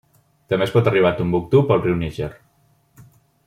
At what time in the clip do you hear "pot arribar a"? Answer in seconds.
0.75-1.19